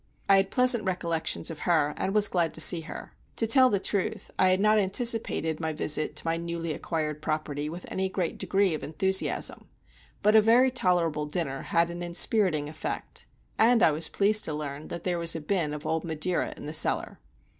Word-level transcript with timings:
I 0.27 0.37
had 0.37 0.49
pleasant 0.49 0.83
recollections 0.83 1.51
of 1.51 1.59
her, 1.69 1.93
and 1.95 2.15
was 2.15 2.27
glad 2.27 2.55
to 2.55 2.59
see 2.59 2.81
her. 2.81 3.13
To 3.35 3.45
tell 3.45 3.69
the 3.69 3.79
truth, 3.79 4.31
I 4.39 4.49
had 4.49 4.59
not 4.59 4.79
anticipated 4.79 5.59
my 5.59 5.73
visit 5.73 6.15
to 6.15 6.25
my 6.25 6.37
newly 6.37 6.73
acquired 6.73 7.21
property 7.21 7.69
with 7.69 7.85
any 7.87 8.09
great 8.09 8.39
degree 8.39 8.73
of 8.73 8.81
enthusiasm; 8.83 9.69
but 10.23 10.35
a 10.35 10.41
very 10.41 10.71
tolerable 10.71 11.27
dinner 11.27 11.61
had 11.61 11.91
an 11.91 12.01
inspiriting 12.01 12.67
effect, 12.67 13.27
and 13.59 13.83
I 13.83 13.91
was 13.91 14.09
pleased 14.09 14.43
to 14.45 14.55
learn 14.55 14.87
that 14.87 15.03
there 15.03 15.19
was 15.19 15.35
a 15.35 15.39
bin 15.39 15.71
of 15.71 15.85
old 15.85 16.03
Madeira 16.03 16.55
in 16.57 16.65
the 16.65 16.73
cellar. 16.73 17.19